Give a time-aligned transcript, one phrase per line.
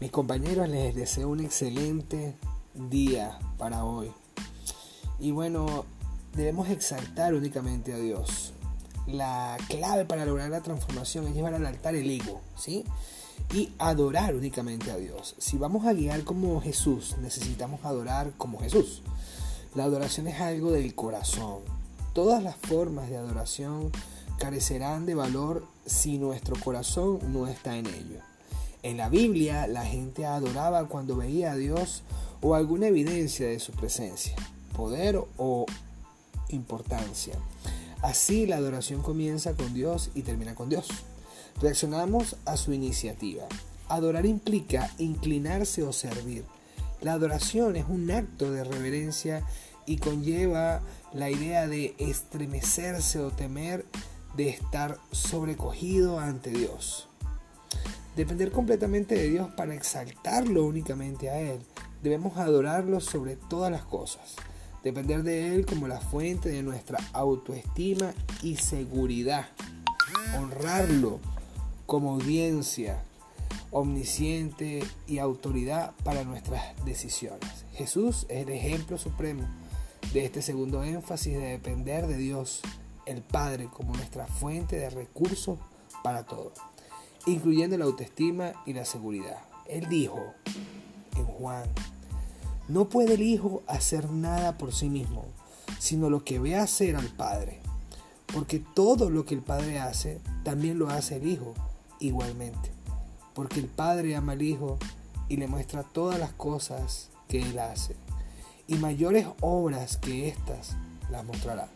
[0.00, 2.36] Mis compañeros, les deseo un excelente
[2.72, 4.12] día para hoy.
[5.18, 5.86] Y bueno,
[6.34, 8.52] debemos exaltar únicamente a Dios.
[9.08, 12.84] La clave para lograr la transformación es llevar al altar el ego, ¿sí?
[13.52, 15.34] Y adorar únicamente a Dios.
[15.38, 19.02] Si vamos a guiar como Jesús, necesitamos adorar como Jesús.
[19.74, 21.58] La adoración es algo del corazón.
[22.12, 23.90] Todas las formas de adoración
[24.38, 28.20] carecerán de valor si nuestro corazón no está en ello.
[28.82, 32.02] En la Biblia la gente adoraba cuando veía a Dios
[32.40, 34.36] o alguna evidencia de su presencia,
[34.76, 35.66] poder o
[36.50, 37.34] importancia.
[38.02, 40.88] Así la adoración comienza con Dios y termina con Dios.
[41.60, 43.44] Reaccionamos a su iniciativa.
[43.88, 46.44] Adorar implica inclinarse o servir.
[47.00, 49.44] La adoración es un acto de reverencia
[49.86, 50.82] y conlleva
[51.12, 53.86] la idea de estremecerse o temer
[54.36, 57.08] de estar sobrecogido ante Dios.
[58.18, 61.60] Depender completamente de Dios para exaltarlo únicamente a Él.
[62.02, 64.34] Debemos adorarlo sobre todas las cosas.
[64.82, 69.46] Depender de Él como la fuente de nuestra autoestima y seguridad.
[70.36, 71.20] Honrarlo
[71.86, 73.04] como audiencia
[73.70, 77.66] omnisciente y autoridad para nuestras decisiones.
[77.74, 79.44] Jesús es el ejemplo supremo
[80.12, 82.62] de este segundo énfasis de depender de Dios,
[83.06, 85.56] el Padre, como nuestra fuente de recursos
[86.02, 86.52] para todo,
[87.30, 89.38] incluyendo la autoestima y la seguridad.
[89.66, 90.34] Él dijo
[91.16, 91.64] en Juan,
[92.68, 95.24] no puede el Hijo hacer nada por sí mismo,
[95.78, 97.60] sino lo que ve hacer al Padre,
[98.32, 101.54] porque todo lo que el Padre hace, también lo hace el Hijo
[102.00, 102.70] igualmente,
[103.34, 104.78] porque el Padre ama al Hijo
[105.28, 107.94] y le muestra todas las cosas que Él hace
[108.66, 110.76] y mayores obras que éstas
[111.10, 111.68] las mostrará.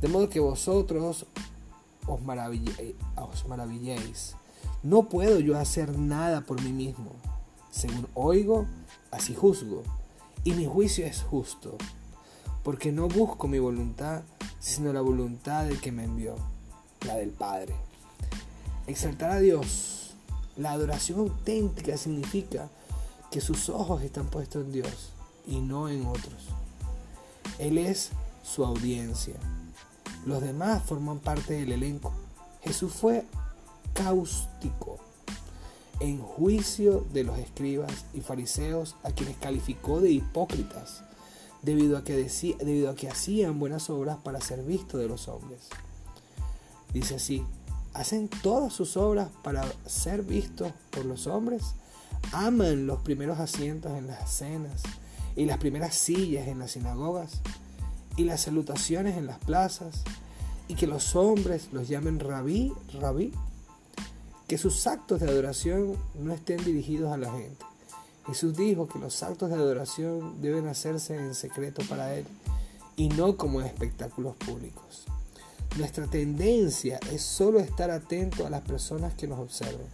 [0.00, 1.24] De modo que vosotros
[2.06, 2.20] os, os
[3.48, 4.34] maravilléis.
[4.82, 7.12] No puedo yo hacer nada por mí mismo.
[7.70, 8.66] Según oigo,
[9.10, 9.82] así juzgo.
[10.42, 11.76] Y mi juicio es justo,
[12.62, 14.22] porque no busco mi voluntad,
[14.58, 16.34] sino la voluntad del que me envió,
[17.06, 17.74] la del Padre.
[18.86, 20.14] Exaltar a Dios.
[20.56, 22.68] La adoración auténtica significa
[23.30, 25.10] que sus ojos están puestos en Dios
[25.46, 26.48] y no en otros.
[27.58, 28.10] Él es
[28.42, 29.34] su audiencia.
[30.24, 32.12] Los demás forman parte del elenco.
[32.62, 33.24] Jesús fue
[34.02, 34.98] cáustico
[36.00, 41.02] en juicio de los escribas y fariseos a quienes calificó de hipócritas
[41.60, 45.28] debido a que, decía, debido a que hacían buenas obras para ser visto de los
[45.28, 45.68] hombres.
[46.94, 47.44] Dice así,
[47.92, 51.74] hacen todas sus obras para ser vistos por los hombres,
[52.32, 54.82] aman los primeros asientos en las cenas
[55.36, 57.42] y las primeras sillas en las sinagogas
[58.16, 60.00] y las salutaciones en las plazas
[60.68, 63.34] y que los hombres los llamen rabí, rabí,
[64.50, 67.64] que sus actos de adoración no estén dirigidos a la gente.
[68.26, 72.24] Jesús dijo que los actos de adoración deben hacerse en secreto para Él
[72.96, 75.04] y no como espectáculos públicos.
[75.78, 79.86] Nuestra tendencia es solo estar atento a las personas que nos observen.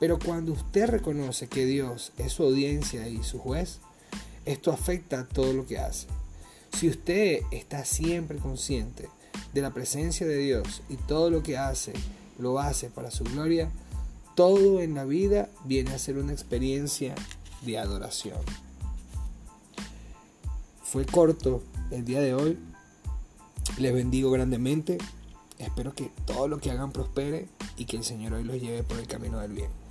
[0.00, 3.78] Pero cuando usted reconoce que Dios es su audiencia y su juez,
[4.44, 6.08] esto afecta a todo lo que hace.
[6.76, 9.08] Si usted está siempre consciente
[9.54, 11.92] de la presencia de Dios y todo lo que hace
[12.38, 13.70] lo hace para su gloria,
[14.34, 17.14] todo en la vida viene a ser una experiencia
[17.62, 18.38] de adoración.
[20.82, 22.58] Fue corto el día de hoy.
[23.78, 24.98] Les bendigo grandemente.
[25.58, 28.98] Espero que todo lo que hagan prospere y que el Señor hoy los lleve por
[28.98, 29.87] el camino del bien.